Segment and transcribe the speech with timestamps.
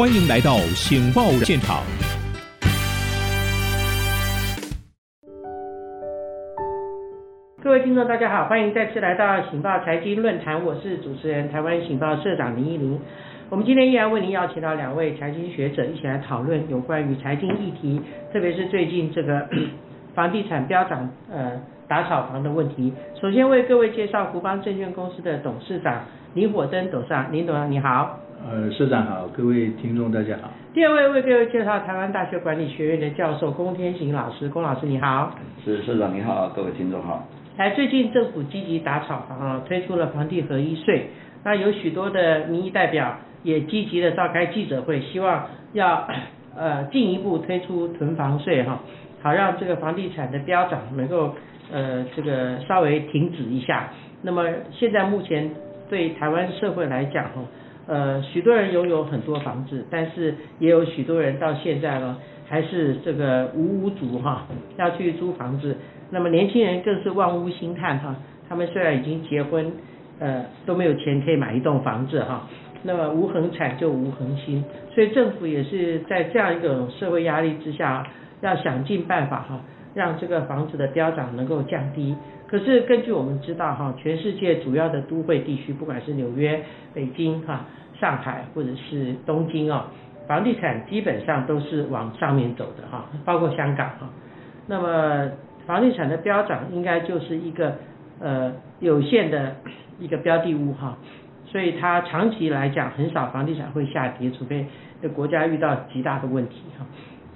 [0.00, 1.84] 欢迎来到《醒报》现场。
[7.62, 12.98] 各位听众，大家好，欢迎再次来到《醒报》财经论坛，我是主持人台湾《醒报》社长林依林。
[13.50, 18.00] 我们今天依然为您邀请到两位财经学者，一起来讨论有关于财经议题，
[18.32, 19.46] 特别是最近这个
[20.16, 22.90] 房地产飙涨，呃，打炒房的问题。
[23.20, 28.18] 首先为各位介绍福邦证券公司的董事长林火登董事长，林董事长你好。
[28.42, 30.50] 呃，社长好，各位听众大家好。
[30.72, 35.34] 第二位为各位介绍台湾大学管理学院的教授龚天行老师，龚老师你好。
[35.62, 37.28] 是社长你好，各位听众好。
[37.58, 41.08] 来，最近政府积极打炒房啊，推出了房地合一税，
[41.44, 46.08] 那有许多的民意代表也积极的召开记者会，希望要
[46.56, 48.80] 呃进一步推出囤房税哈，
[49.22, 51.34] 好让这个房地产的飙涨能够
[51.70, 53.90] 呃这个稍微停止一下。
[54.22, 55.50] 那么现在目前
[55.90, 57.42] 对台湾社会来讲哈，
[57.90, 62.16] 呃许多人拥有很多房子，但是也有许多人到现在呢
[62.48, 64.46] 还是这个无屋主哈，
[64.78, 65.76] 要去租房子。
[66.10, 68.14] 那么年轻人更是望屋兴叹哈，
[68.48, 69.72] 他们虽然已经结婚，
[70.20, 72.48] 呃都没有钱可以买一栋房子哈，
[72.84, 78.06] 那么无恒产就无恒心，所以政府也是在这样一种社会压力之下，
[78.40, 79.60] 要想尽办法哈，
[80.00, 82.16] 让这个房子的飙涨能够降低。
[82.48, 86.62] 可是根据我们知道哈，全世界主要的都会地区，不管是纽约、
[86.94, 87.66] 北京哈、
[88.00, 89.92] 上海或者是东京啊，
[90.26, 94.08] 房地产基本上都是往上面走的哈，包括香港哈，
[94.66, 95.30] 那么。
[95.66, 97.76] 房地产的飙涨应该就是一个
[98.18, 99.54] 呃有限的
[100.00, 100.98] 一个标的物哈，
[101.46, 104.66] 所以它长期来讲很少房地产会下跌，除非
[105.14, 106.84] 国家遇到极大的问题哈。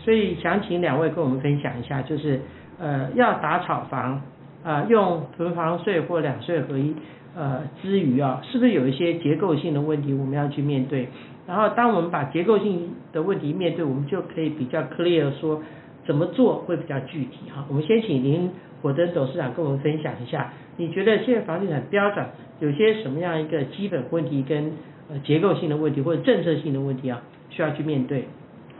[0.04, 2.40] 所以想请两位跟我们分享一下，就是
[2.78, 4.20] 呃要打炒房
[4.62, 6.94] 啊，用囤房税或两税合一
[7.34, 11.08] 呃之余啊，是不是有一些结构性的问题我们要去面对？
[11.46, 15.62] 然后当我们把结构性的问题面对，我们就可以比较 clear 说。
[16.06, 17.64] 怎么做会比较具体哈？
[17.66, 18.50] 我们先请您
[18.82, 22.28] 火登董事长跟我们分享一下，你觉得现在房地产飙涨
[22.60, 24.70] 有些什么样一个基本问题跟
[25.08, 28.28] 呃结构性的问题或者政策性的问题啊，需要去面对？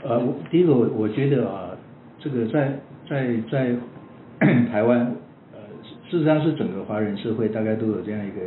[0.05, 1.71] 呃，第一个我我觉得啊，
[2.19, 2.79] 这个在
[3.09, 3.75] 在在
[4.71, 5.01] 台湾
[5.53, 5.59] 呃，
[6.09, 8.41] 事实上是整个华人社会大概都有这样一个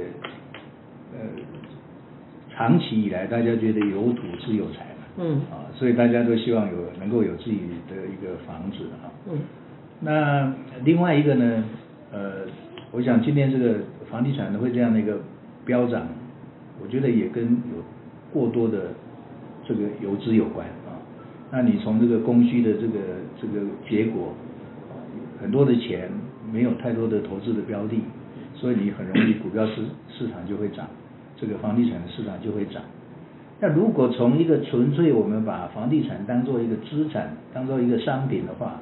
[1.14, 1.20] 呃，
[2.56, 4.86] 长期以来大家觉得有土是有财。
[5.20, 7.58] 嗯啊，所以大家都希望有能够有自己
[7.90, 9.10] 的一个房子啊。
[9.28, 9.40] 嗯。
[10.00, 10.54] 那
[10.84, 11.64] 另外一个呢，
[12.12, 12.46] 呃，
[12.92, 13.80] 我想今天这个
[14.12, 15.18] 房地产会这样的一个
[15.66, 16.08] 飙涨，
[16.80, 17.84] 我觉得也跟有
[18.32, 18.94] 过多的
[19.66, 20.87] 这个游资有关啊。
[21.52, 23.00] 那你从这个供需的这个
[23.42, 24.34] 这个结果，
[25.42, 26.10] 很多的钱
[26.52, 28.02] 没有太多的投资的标的，
[28.54, 29.76] 所以你很容易股票市
[30.10, 30.88] 市场就会涨，
[31.38, 32.82] 这个房地产的市场就会涨。
[33.60, 38.82] 那如果从一个纯粹我们把房地产当做一个资产，当做一个商品的话，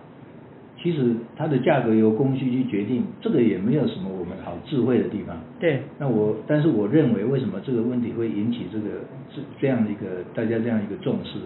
[0.82, 5.38] 其实它的价格由供需去决定，这个也没有什么我们好智慧的地方。
[5.59, 5.82] 对。
[5.97, 8.90] 那我，但是我认为，为什么这个问题会引起这个
[9.34, 11.40] 这这样的一个大家这样一个重视？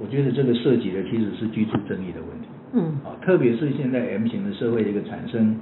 [0.00, 2.48] 我觉得这个涉及的其实是居住正义的问题。
[2.74, 2.98] 嗯。
[3.04, 5.56] 啊，特别是现在 M 型的社会的一个产生，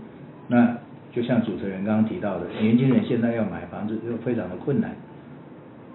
[0.49, 0.77] 那
[1.13, 4.95] 就像主持人刚刚提到的，年轻人现在要买房子又非常的困难。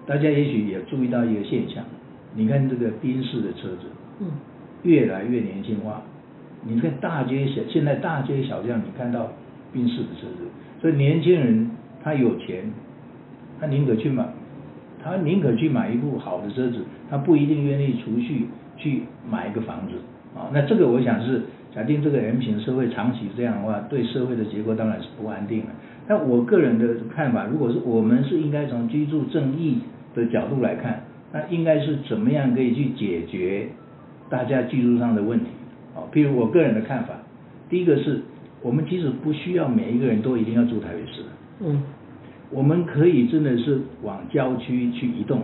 [0.06, 1.82] 大家也许也注意到一个现象，
[2.34, 3.86] 你看这个宾士的车子，
[4.20, 4.28] 嗯，
[4.82, 6.02] 越来越年轻化。
[6.62, 9.32] 你看大街小，现在大街小巷你看到
[9.72, 10.46] 宾士的车子，
[10.80, 11.70] 所以年轻人
[12.02, 12.70] 他有钱，
[13.60, 14.24] 他宁可去买，
[15.06, 18.46] 他宁可去买一部好的车子，他不一定愿意储蓄
[18.76, 19.94] 去买一个房子
[20.34, 20.50] 啊。
[20.52, 21.42] 那这个我想是
[21.74, 25.66] 假定这个 M 型社会长期这样的话，对社会的结构当然是不安定的。
[26.08, 29.78] 那我个人的看法，如果是我们是应该从居住正义。
[30.16, 33.68] 的角度来看，那应该是怎么样可以去解决
[34.30, 35.44] 大家居住上的问题？
[35.94, 37.12] 啊，譬如我个人的看法，
[37.68, 38.22] 第一个是
[38.62, 41.20] 我们其实不需要每一个人都一定要住台北市，
[41.60, 41.82] 嗯，
[42.50, 45.42] 我们可以真的是往郊区去移动，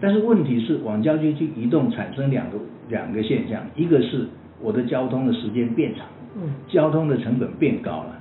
[0.00, 2.58] 但是问题是往郊区去移动产生两个
[2.88, 4.26] 两个现象，一个是
[4.60, 6.06] 我的交通的时间变长，
[6.36, 8.20] 嗯，交通的成本变高了。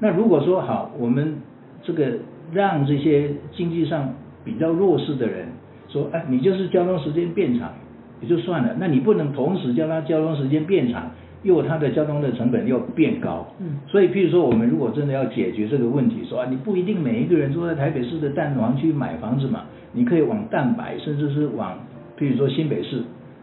[0.00, 1.36] 那如果说好，我们
[1.82, 2.12] 这个
[2.52, 4.12] 让这些经济上
[4.44, 5.48] 比较弱势的人
[5.88, 7.72] 说，哎，你就是交通时间变长
[8.20, 11.10] 也就算了，那你不能同时叫他交通时间变长，
[11.44, 13.46] 又它的交通的成本又变高。
[13.60, 13.78] 嗯。
[13.86, 19.62] 所以，譬如说，我们如果真的要解决这个问题，说啊，你不一定每一个人都在台北市的蛋黄区买房子嘛，
[19.92, 21.78] 你可以往蛋白，甚至是往
[22.18, 23.02] 譬如说新北市。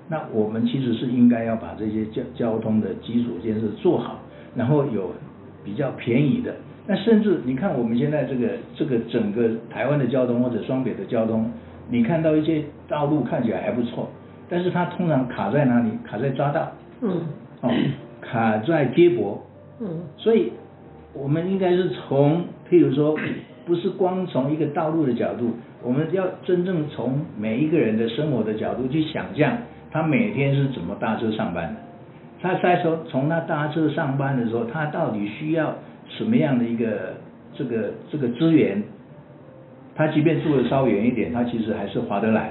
[0.10, 4.20] 那我们其实是应该要把这些交交通的基础建设做好，
[4.58, 5.10] 然后有
[5.64, 6.54] 比较便宜的。
[6.86, 11.50] 那甚至你看我们现在这个这个整个台湾的交通或者双北的交通，
[11.90, 14.10] 你看到一些道路看起来还不错，
[14.50, 15.92] 但是它通常卡在哪里？
[16.04, 16.70] 卡在匝道，
[17.02, 17.22] 嗯，
[17.62, 17.72] 哦，
[18.22, 19.42] 卡在接驳，
[19.80, 20.52] 嗯，所以
[21.14, 23.18] 我们应该是从，譬如说，
[23.66, 25.52] 不是光从一个道路的角度，
[25.84, 29.58] 我们要真正从每一个人的生活的角度去想象，
[29.92, 31.80] 他每天是怎么搭车上班的。
[32.42, 35.76] 他在说，从他搭车上班的时候，他到底需要
[36.08, 37.14] 什么样的一个
[37.54, 38.82] 这个这个资源？
[39.94, 42.50] 他即便住的稍远一点，他其实还是划得来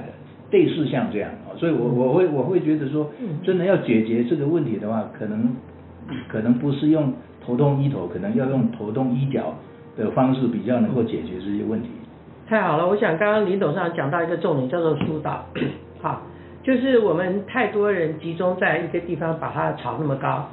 [0.51, 3.09] 类似像这样啊，所以我我会我会觉得说，
[3.43, 5.55] 真的要解决这个问题的话，可能
[6.27, 7.13] 可能不是用
[7.45, 9.55] 头痛医头，可能要用头痛医脚
[9.97, 11.89] 的方式比较能够解决这些问题。
[12.47, 15.45] 太好了，我想刚刚林董事长讲到一个重点，叫做疏导，
[16.01, 16.21] 好。
[16.63, 20.47] 就是我们太多人集中在一个地方，把它炒那么高。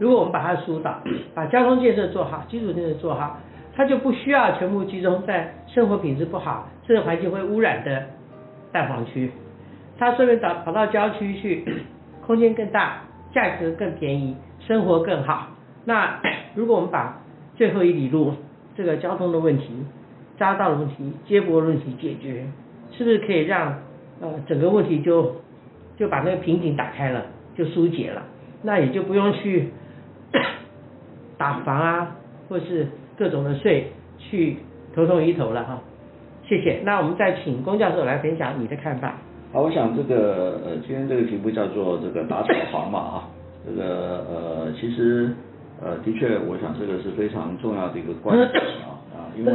[0.00, 0.98] 如果我们把它疏导，
[1.36, 3.38] 把交通建设做好，基础建设做好，
[3.72, 8.02] 它就不需要全部集中在生活品质不好、这个环境会污染的
[8.72, 9.30] 蛋黄区。
[10.02, 11.64] 他顺便跑跑到郊区去，
[12.26, 13.02] 空间更大，
[13.32, 15.48] 价格更便宜，生活更好。
[15.84, 16.20] 那
[16.56, 17.20] 如果我们把
[17.54, 18.34] 最后一里路
[18.74, 19.86] 这个交通的问题、
[20.38, 22.46] 匝道的问题、接驳问题解决，
[22.90, 23.78] 是不是可以让
[24.20, 25.36] 呃整个问题就？
[25.98, 28.22] 就把那个瓶颈打开了，就疏解了，
[28.62, 29.68] 那也就不用去
[31.36, 32.16] 打房啊，
[32.48, 34.56] 或是各种的税去
[34.94, 35.80] 头痛医头了哈。
[36.48, 36.80] 谢谢。
[36.82, 39.16] 那我们再请龚教授来分享你的看法。
[39.52, 43.28] 好，我想这个呃，今天这个题目叫做这个打炒房嘛啊，
[43.66, 45.30] 这个呃，其实
[45.78, 48.48] 呃，的确，我想这个是非常重要的一个观点
[48.88, 49.52] 啊啊，因为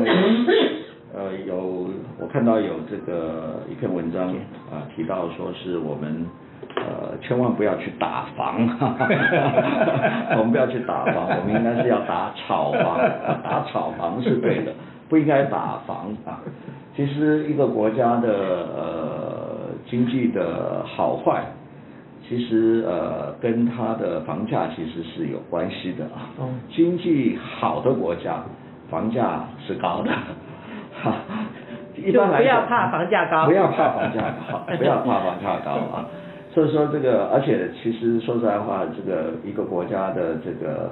[1.15, 1.89] 呃有
[2.19, 4.29] 我看到有这个一篇文章
[4.69, 6.27] 啊提到说是我们
[6.75, 9.09] 呃千万不要去打房，哈 哈
[10.37, 12.99] 我们不要去打房，我们应该是要打炒房，
[13.43, 14.71] 打炒房是对的，
[15.09, 16.37] 不应该打房啊。
[16.95, 18.27] 其实一个国家的
[18.75, 19.16] 呃
[19.89, 21.43] 经济的好坏，
[22.27, 26.29] 其实呃跟它的房价其实是有关系的啊。
[26.69, 28.43] 经济好的国家，
[28.89, 30.11] 房价是高的。
[31.01, 31.13] 哈，
[31.95, 36.05] 一般来讲，不要怕房价高，不要怕房价高， 不要怕房价高啊。
[36.53, 40.91] 所以说这个，而且其实说实在话，这个一个国家的这个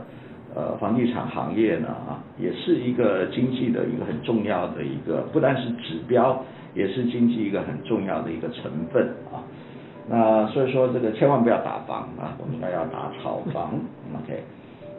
[0.54, 6.40] 呃房地产行业呢啊，也是一个经济的一个很重要的一个，不单是指标，
[6.76, 9.42] 也是经济一个很重要的一个成分啊。
[10.08, 13.74] 那所以说这个千万不要打房啊，我们应该要打炒房，
[14.24, 14.44] OK？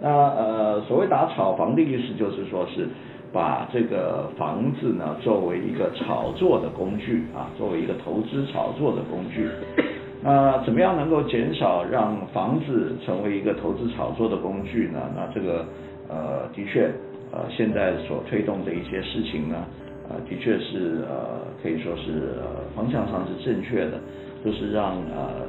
[0.00, 2.88] 那呃，所谓打炒房的意思就是说是。
[3.32, 9.50] 把这个房子呢作为一个炒作的工具啊，作为一个投资炒作的工具，
[10.23, 15.00] 那怎么样能够减少让房子成为一个投资炒作的工具呢？
[15.14, 15.67] 那这个
[16.08, 16.88] 呃的确
[17.31, 19.67] 呃现在所推动的一些事情呢，
[20.08, 24.00] 呃的确是呃可以说是呃方向上是正确的，
[24.44, 25.47] 就是让呃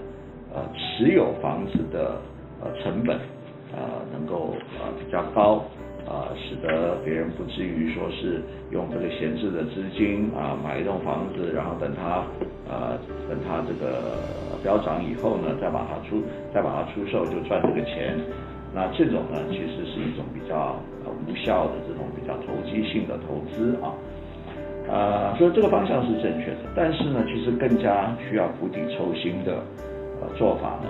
[0.54, 2.20] 呃持有房子的
[2.62, 3.18] 呃成本
[3.74, 5.64] 呃能够呃比较高。
[6.08, 8.40] 啊，使得别人不至于说是
[8.72, 12.24] 用这个闲置的资金啊买一栋房子，然后等它
[12.64, 12.96] 呃
[13.28, 14.16] 等它这个
[14.64, 18.16] 飙涨以后呢，再把它出再把它出售就赚这个钱。
[18.74, 23.92] 那这种呢，其实是一种比较呃无效的这种比较投机性的投资啊。
[24.90, 29.64] 呃，所以这个方向是正确的，但是呢，其实更加需要釜底抽薪的
[30.22, 30.90] 呃做法呢。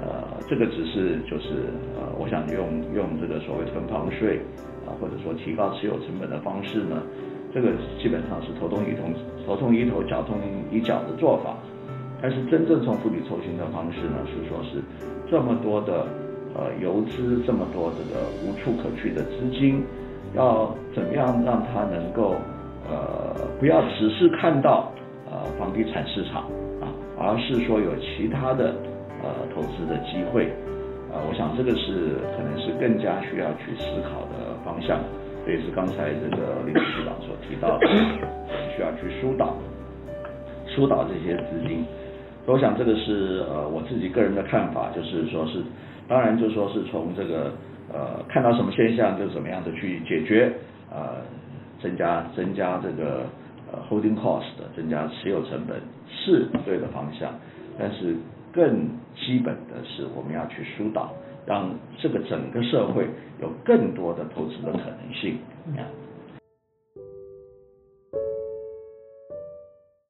[0.00, 4.40] 呃，这个只是就是呃，我想用用这个所谓囤房税
[4.86, 7.02] 啊，或者说提高持有成本的方式呢，
[7.52, 9.04] 这个基本上是头痛医头，
[9.46, 10.36] 头痛医头，脚痛
[10.70, 11.56] 医脚的做法。
[12.22, 14.80] 但是真正从釜底抽薪的方式呢，是说是
[15.30, 16.06] 这么多的
[16.54, 19.82] 呃游资，这么多这个无处可去的资金，
[20.34, 22.36] 要怎么样让它能够
[22.90, 24.92] 呃不要只是看到
[25.30, 26.42] 呃房地产市场
[26.80, 28.74] 啊，而是说有其他的。
[29.22, 30.48] 呃，投资的机会，
[31.12, 34.96] 啊，我想这个是可能是更加需要去思考的方向，
[35.44, 37.86] 这也是刚才这个林局长所提到的，
[38.72, 39.52] 需要去疏导，
[40.64, 41.84] 疏导这些资金。
[42.46, 45.60] 我想这个是呃我自己个人的看法，就是说是，
[46.08, 47.52] 当然就说是从这个
[47.92, 50.50] 呃看到什么现象就怎么样的去解决，
[50.90, 51.20] 呃，
[51.82, 53.26] 增加增加这个
[53.72, 54.44] 呃 holding cost，
[54.76, 57.32] 增加持有成本是对的方向，
[57.78, 58.16] 但是。
[58.52, 61.14] 更基本的是，我们要去疏导，
[61.46, 61.72] 让
[62.02, 63.08] 这个整个社会
[63.40, 65.38] 有更多的投资的可能性。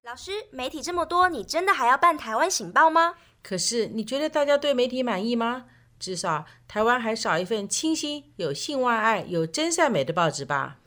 [0.07, 3.17] 老师，媒体这么多，你真的还要办台湾醒报吗？
[3.43, 5.67] 可是，你觉得大家对媒体满意吗？
[5.99, 10.79] 至少台湾还少一份清新、有性外爱、有真善美的报纸吧？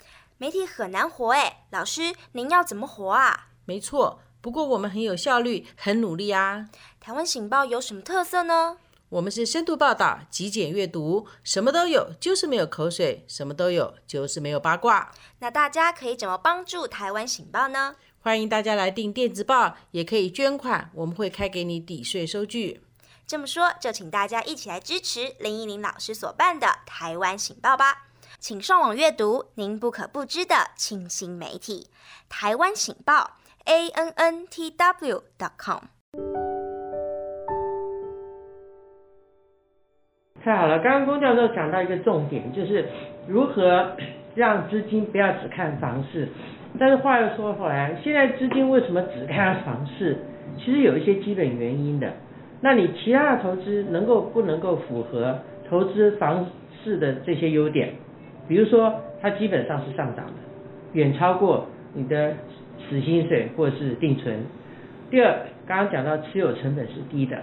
[0.43, 3.47] 媒体很难活哎，老师，您要怎么活啊？
[3.63, 4.19] 没错。
[4.41, 6.67] 不过我们很有效率，很努力啊。
[7.00, 8.75] 台湾醒报有什么特色呢？
[9.07, 15.13] 我们是深度报道、极简阅读，什么都有，就是没有口水；什么都有，就是没有八卦。
[15.39, 17.95] 那大家可以怎么帮助台湾醒报呢？
[18.19, 22.81] 欢迎大家来订电子报，也可以捐款，我们会开给你抵税收据。
[23.25, 28.07] 这么说，就请大家一起来支持林依林老师所办的台湾醒报吧。
[28.43, 31.88] 请上网阅读您不可不知的清新媒体——
[32.27, 35.23] 台湾醒报 （a n n t w.
[35.39, 35.79] dot com）。
[40.43, 42.85] 太好了，刚刚龚教授讲到一个重点，就是
[43.29, 43.95] 如何
[44.35, 46.27] 让资金不要只看房市。
[46.77, 50.17] 但是话又说回来，现在资金为什么只看房市？
[50.59, 52.12] 其实有一些基本原因的。
[52.59, 56.45] 那你其他的投资能够不能够符合投资房
[56.83, 57.95] 市的这些优点？
[58.47, 60.33] 比如说，它基本上是上涨的，
[60.93, 62.33] 远超过你的
[62.89, 64.35] 死薪水或者是定存。
[65.09, 65.35] 第二，
[65.65, 67.38] 刚刚讲到持有成本是低的，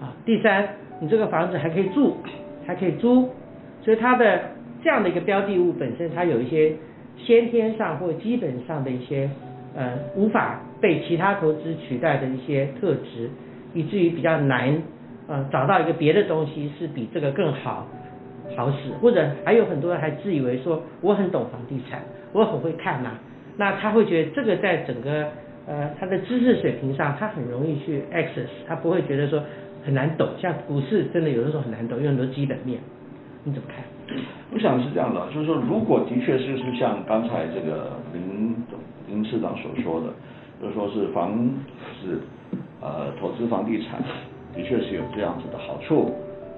[0.00, 0.68] 啊，第三，
[1.00, 2.16] 你这个房子还可以住，
[2.66, 3.28] 还可以租，
[3.82, 4.40] 所以它的
[4.82, 6.74] 这样的一个标的物本身，它有一些
[7.16, 9.30] 先天上或基本上的一些
[9.76, 13.30] 呃无法被其他投资取代的一些特质，
[13.74, 14.82] 以至于比较难
[15.28, 17.86] 呃找到一个别的东西是比这个更好。
[18.56, 23.10] 好使，或者还有很多人还自以为说我很懂房地产，我很会看呐，
[23.56, 25.26] 那他会觉得这个在整个
[25.66, 29.42] 呃他的知识水平上，他很容易去 access，他不会觉得说
[29.84, 32.78] 很难懂，像股市真的有的时候很难懂，有很多基本面，
[33.44, 33.84] 你怎么看？
[34.52, 38.54] 我想是这样的，就是说如果的确是是像刚才这个林
[39.08, 40.08] 林市长所说的，
[40.60, 41.32] 就是说是房
[42.02, 42.20] 子
[42.80, 44.02] 呃投资房地产
[44.54, 46.12] 的确是有这样子的好处。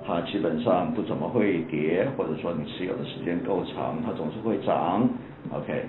[0.06, 5.08] 它基本上不怎么会跌，或者说你持有的时间够长，它总是会涨。
[5.50, 5.84] OK，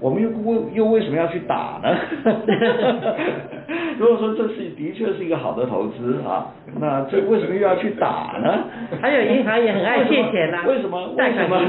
[0.00, 1.90] 我们又为又为什么要去打呢？
[3.98, 6.46] 如果说这是的确是一个好的投资啊，
[6.80, 8.64] 那这为什么又要去打呢？
[9.02, 10.64] 还有银行也很爱借钱呐。
[10.68, 11.14] 为什么？
[11.16, 11.60] 为什么？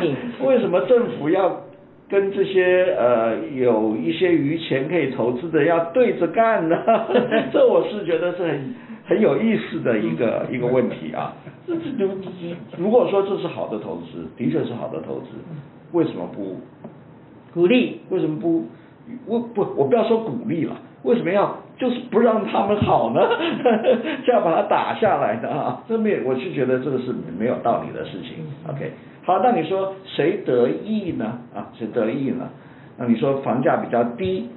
[0.46, 1.60] 为什么政府要
[2.08, 6.78] 跟这些呃有一些余钱可以投资的要对着干呢？
[7.52, 8.76] 这我是觉得是很。
[9.10, 11.34] 很有意思的一个一个问题啊，
[11.66, 12.14] 这这如
[12.78, 15.30] 如果说这是好的投资，的确是好的投资，
[15.94, 16.62] 为什么不
[17.52, 18.02] 鼓励？
[18.10, 18.66] 为什么不？
[19.26, 23.20] 我不我不要说鼓励了，为什么要就是不让他们好呢？
[24.24, 25.82] 就要把它打下来的啊？
[25.90, 28.46] 这面我是觉得这个是没有道理的事情。
[28.70, 28.92] OK，
[29.26, 31.40] 好，那你说谁得益呢？
[31.56, 32.48] 啊，谁得益呢？
[33.00, 34.48] 那你说房价比较低，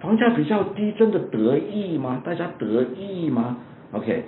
[0.00, 2.22] 房价比较低，真的得益吗？
[2.24, 3.58] 大家得益吗
[3.92, 4.22] ？OK，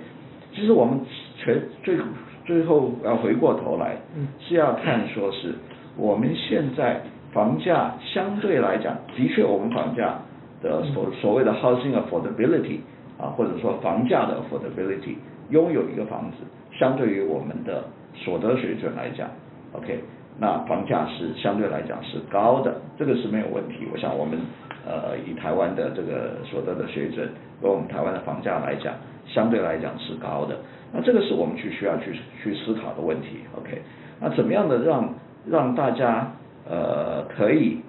[0.53, 0.99] 其实我们
[1.37, 1.97] 全最
[2.45, 3.97] 最后要回过头来，
[4.39, 5.55] 是要看说是
[5.95, 7.01] 我们现在
[7.31, 10.19] 房价相对来讲，的确我们房价
[10.61, 12.79] 的所所谓的 housing affordability
[13.17, 15.15] 啊，或者说房价的 affordability，
[15.49, 16.37] 拥有一个房子，
[16.77, 19.29] 相对于我们的所得水准来讲
[19.71, 20.03] ，OK，
[20.39, 23.87] 那房价是相对来讲是高的，这个是没有问题。
[23.91, 24.37] 我想我们
[24.85, 27.29] 呃以台湾的这个所得的水准，
[27.61, 28.93] 和我们台湾的房价来讲。
[29.33, 30.55] 相对来讲是高的，
[30.93, 32.13] 那这个是我们去需要去
[32.43, 33.39] 去思考的问题。
[33.57, 33.81] OK，
[34.21, 35.09] 那怎么样的让
[35.49, 36.31] 让大家
[36.69, 37.79] 呃可以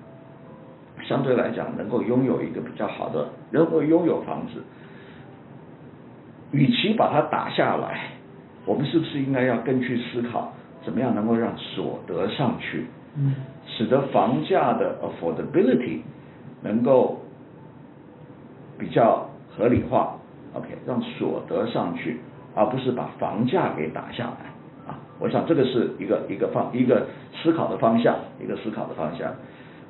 [1.03, 4.63] 相对来讲能够拥有一个比较好的，能够拥有房子，
[6.53, 8.13] 与其把它打下来，
[8.65, 12.87] 我们是不是应该要更去思考怎么样能够让所得上去，
[13.19, 13.35] 嗯，
[13.67, 16.01] 使得房价的 affordability
[16.63, 17.21] 能够
[18.79, 20.17] 比较合理化。
[20.55, 22.21] OK，让所得上去，
[22.55, 24.47] 而不是把房价给打下来
[24.87, 24.95] 啊！
[25.19, 29.35] 我想这个是一个一个方一个思考的方向，一个思考的方向。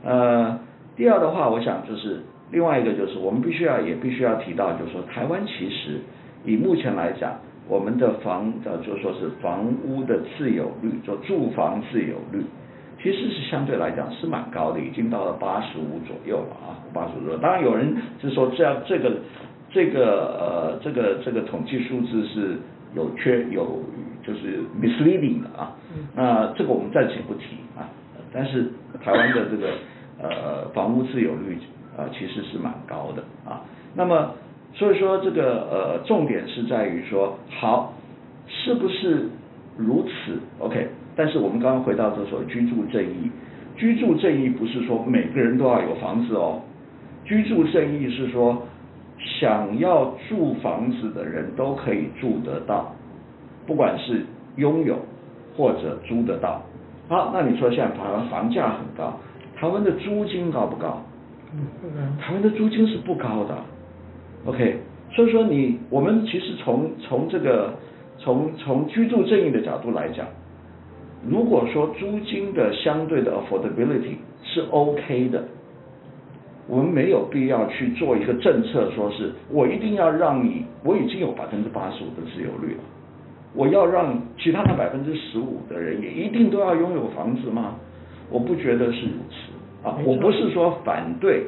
[0.03, 0.59] 呃，
[0.97, 6.01] 第二的话，我想就是另外一个就是我们必须要也必须要提到，就是说台湾其实
[6.47, 7.35] 以目前来讲，
[7.69, 12.43] 我们的房呃就说是房屋的自有率，就住房自有率，
[13.03, 17.39] 其实是相对来讲是蛮高的，已经到了八十五左右了啊，八十五左右。
[17.39, 19.13] 当然有人是说这样这个。
[19.75, 19.99] 这个
[20.39, 22.57] 呃，这个这个统计数字是
[22.95, 23.83] 有缺有
[24.23, 25.75] 就是 misleading 的啊，
[26.15, 27.83] 那这个我们暂且不提啊。
[28.33, 28.71] 但是
[29.03, 29.71] 台湾的这个
[30.23, 31.59] 呃房屋自有率
[31.97, 33.63] 啊其实是蛮高的啊。
[33.97, 34.37] 那么
[34.73, 37.95] 所以说这个呃重点是在于说好
[38.47, 39.27] 是不是
[39.77, 40.87] 如此 OK？
[41.17, 43.29] 但是我们刚刚回到这所居住正义，
[43.77, 46.63] 居住正义不是说每个人都要有房子哦，
[47.25, 48.65] 居住正义是说。
[49.25, 52.95] 想要住房子的人都可以住得到，
[53.67, 54.25] 不管是
[54.57, 54.99] 拥有
[55.57, 56.63] 或者租得到。
[57.09, 59.19] 好，那你说现在台湾房价很高，
[59.57, 61.03] 台湾的租金高不高？
[62.21, 63.57] 台湾的租金是不高的。
[64.47, 64.79] OK，
[65.13, 67.73] 所以说你我们其实从从这个
[68.19, 70.27] 从从居住正义的角度来讲，
[71.29, 75.45] 如果说租金的相对的 affordability 是 OK 的，
[76.67, 82.81] 我们没有必要去做一个政策，说是我一定要让你，我已经有百分之八十五的自由率了，
[83.55, 87.75] 我要让其他的百分之十五的人也一定都要拥有房子吗？
[88.31, 91.45] 我不觉得是如此啊，我不是说反对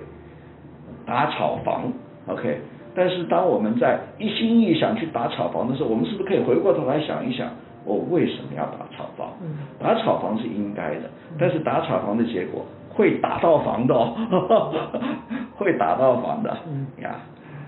[1.07, 1.91] 打炒房
[2.27, 2.61] ，OK。
[2.95, 7.51] 但是当我们在一心一意想去打炒房的时候，我们是不是可以回过头来想一想，
[7.87, 9.33] 我为什么要打炒房？
[9.81, 14.75] 打炒房是应该的，但是打炒房的结果会打到房的哦，
[15.57, 16.55] 会打到房的。
[16.67, 17.21] 嗯呀，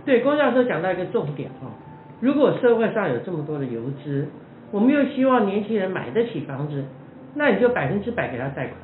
[0.04, 1.70] 对，龚教授讲到一个重点哦，
[2.20, 4.28] 如果社会上有这么多的游资，
[4.72, 6.84] 我们又希望年轻人买得起房子，
[7.34, 8.74] 那你就百分之百给他贷款。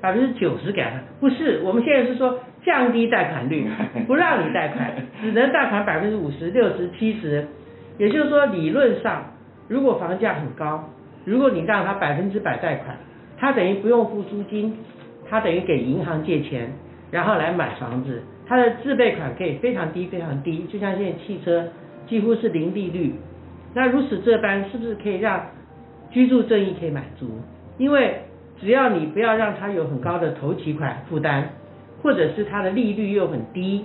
[0.00, 3.66] 百分之九十给他，不是，我们现在是说降低贷款率，
[4.06, 7.46] 不让你贷款，只能贷款百分之五十、六十、七十。
[7.96, 9.22] 也就是说，理论上，
[9.68, 10.84] 如果房价很高，
[11.24, 12.96] 如果你让他百分之百贷款，
[13.38, 14.76] 他等于不用付租金，
[15.28, 16.70] 他等于给银行借钱，
[17.10, 21.68] 然后来买房子，他的自备款可以非常低、非常低，就像现在汽车
[22.06, 23.14] 几乎是零利率。
[23.72, 25.46] 那如此这般，是不是可以让
[26.10, 27.40] 居住正义可以满足？
[27.78, 28.20] 因为
[28.60, 31.48] 只要你不要让他有很高的头期款负担，
[32.02, 33.84] 或者是他的利率又很低，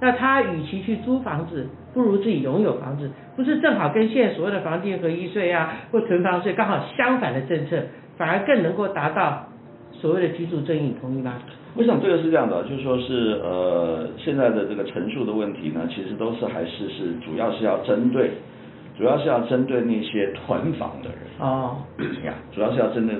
[0.00, 7.82] 那他与其去租房子，不如自己拥有房子，不是正好跟现在所谓的房地合一税啊或囤房税刚好相反的政策，
[8.16, 9.46] 反而更能够达到
[9.92, 11.34] 所谓的居住正义，同意吗？
[11.74, 18.30] 我想这个是这样的，就是说是呃现在的这个陈述的问题呢，其实都是还是是主要是要针对，
[18.96, 21.76] 主要是要针对那些囤房的人哦
[22.24, 23.16] 呀，主要是要针对。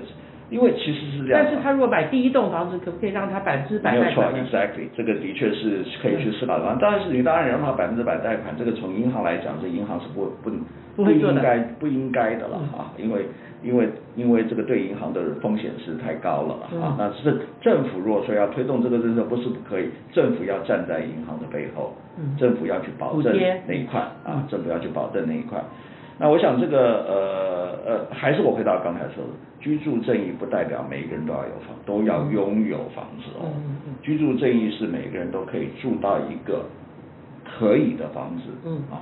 [0.50, 4.32] 因为其实是这样，但是他如果买第一栋房子，可不可以让他百分之百贷款？
[4.32, 6.64] 没有错，exactly，这个的确是可以去思考的。
[6.80, 10.50] 当然是你当然让他百分之百贷款，这个从银行来讲，这银行是不不
[10.96, 13.26] 不应该不应该的了啊，因为
[13.62, 16.96] 因为因为这个对银行的风险是太高了啊。
[16.98, 21.92] 那是政府如果说要推动这个政策，不是不可以，政府要站在银行的背后，
[22.38, 25.62] 政府要去保证那一块啊，政府要去保证那一块。
[26.18, 33.46] 那我想这个呃呃，还是我回到刚才说的，居住正义不代表每个人都要有房，都要拥有房子哦。
[34.02, 36.64] 居住正义是每个人都可以住到一个
[37.44, 38.50] 可以的房子。
[38.64, 39.00] 嗯啊，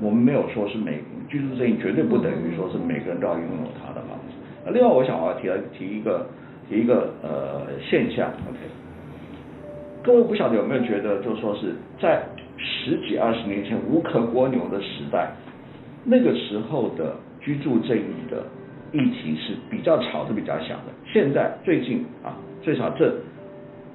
[0.00, 4.34] 我们没有说是每居住正义绝对不等于说是每个人都要拥有他的房子。
[4.64, 6.26] 那另外我想我要提提一个
[6.68, 8.58] 提一个呃现象，OK，
[10.02, 12.24] 各位不晓得有没有觉得，就说是在
[12.58, 15.30] 十几二十年前无可蜗牛的时代。
[16.08, 18.44] 那个时候的居住正义的
[18.92, 20.92] 议题是比较吵的、比较响的。
[21.04, 23.12] 现在最近啊，最少这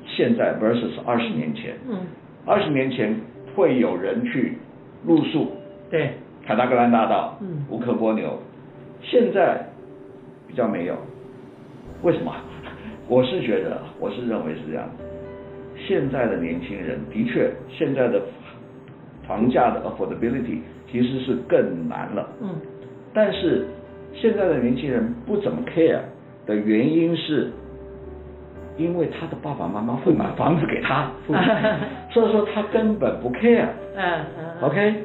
[0.06, 2.00] 现在 versus 二十年前，嗯，
[2.46, 3.16] 二十年前
[3.56, 4.58] 会有人去
[5.06, 5.54] 露宿，
[5.90, 6.12] 对，
[6.46, 8.38] 凯达格兰大道，嗯，乌克波牛。
[9.02, 9.66] 现在
[10.48, 10.98] 比较没有，
[12.04, 12.36] 为什么？
[13.08, 14.90] 我是觉得，我是认为是这样。
[15.78, 18.22] 现在的年轻人的确，现在的
[19.32, 20.60] 房价的 affordability。
[20.92, 22.50] 其实是更难了，嗯，
[23.14, 23.66] 但是
[24.14, 26.00] 现在的年轻人不怎么 care
[26.46, 27.50] 的原因是，
[28.78, 31.10] 因为他的爸爸妈妈会买房子给他，
[32.12, 34.04] 所以说他根本不 care，嗯
[34.38, 34.96] 嗯，OK，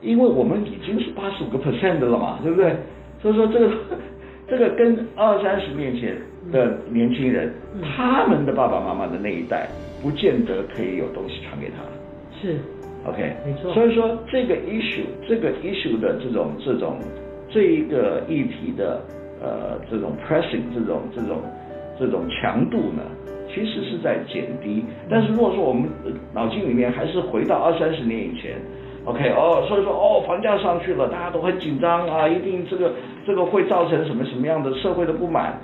[0.00, 2.74] 因为我们已经是八十五个 percent 的了嘛，对不对？
[3.20, 3.70] 所以说这个
[4.48, 6.16] 这个跟二三十年前
[6.50, 7.52] 的年轻人，
[7.94, 9.68] 他们的爸爸妈妈的那一代，
[10.00, 11.82] 不见得可以有东西传给他，
[12.40, 12.56] 是。
[13.06, 13.72] OK，没错。
[13.72, 16.98] 所以说这个 issue，这个 issue 的这种这种
[17.48, 19.00] 这一个议题的
[19.40, 21.42] 呃这种 pressing 这种这种
[21.98, 23.02] 这种强度呢，
[23.48, 24.84] 其实是在减低。
[25.08, 25.88] 但是如果说我们
[26.34, 28.56] 脑筋里面还是回到二三十年以前
[29.04, 32.92] ，OK，哦，所以说哦房价上去了，大家都很紧张啊，一定这个
[33.24, 35.58] 这个会造成什么什么样的社会的不满？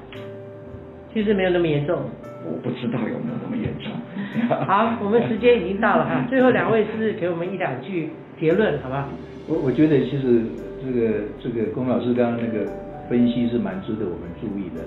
[1.12, 1.98] 其实没有那么严重。
[2.44, 3.92] 我不知道有没有那么严重。
[4.66, 9.08] 好，我们时间已经到了哈， 最后两位是给我们一两句结论，好吧？
[9.48, 10.42] 我我觉得其实
[10.84, 12.66] 这个这个龚老师刚刚那个
[13.08, 14.82] 分析是蛮值得我们注意的。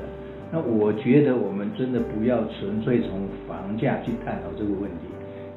[0.52, 5.08] 那我觉得我们真的不要纯粹从房价去探讨这个问题，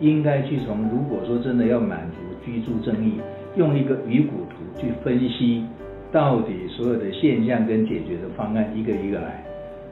[0.01, 3.20] 应该去从如果说真的要满足居住正义，
[3.57, 5.64] 用一个鱼骨图去分析
[6.11, 9.44] 到底所有的现象跟解决的方案，一个一个来。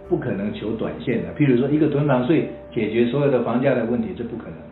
[0.09, 4.63] 不可能求短线的，譬如说一个囤房税解决所有的房价的问题，这不可能的。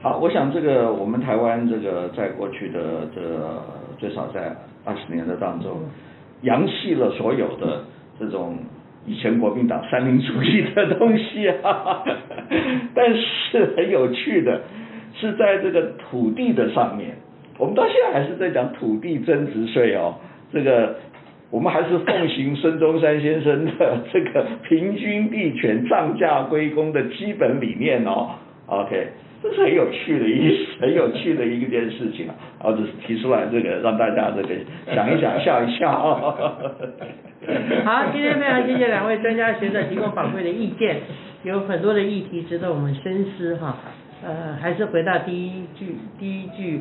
[0.00, 3.20] 好，我想这个我们台湾这个在过去的这
[3.98, 5.80] 最少在二十年的当中，
[6.42, 7.82] 扬弃了所有的
[8.20, 8.58] 这种
[9.06, 12.04] 以前国民党三民主义的东西啊，
[12.94, 14.60] 但是很有趣的，
[15.14, 17.16] 是在这个土地的上面。
[17.56, 20.16] 我们到现在还是在讲土地增值税哦，
[20.52, 20.96] 这个
[21.54, 28.30] 我们还是奉行孙中山先生的这个平均地权、涨价归公的基本理念哦。
[28.66, 29.06] OK，
[29.40, 34.48] 这是很有趣的一很有趣的一件事情啊，我只是提出来这个让大家这个
[34.92, 35.92] 想一想笑一笑。
[37.86, 40.96] 好，今天非常谢谢两位专家学者提供宝贵的意见，
[41.44, 43.76] 有很多的议题值得我们深思哈。
[44.26, 46.80] 呃，还是回到第一句，第一句。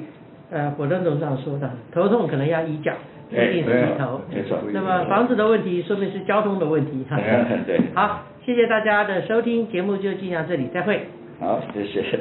[0.51, 2.93] 呃，火灯总长说的，头痛可能要医脚，
[3.31, 4.21] 一定是低头。
[4.33, 4.59] 没错。
[4.71, 7.17] 那么房子的问题，说明是交通的问题哈。
[7.65, 7.79] 对。
[7.93, 11.07] 好，谢谢大家的收听，节目就进行到这里，再会。
[11.39, 12.19] 好，谢谢。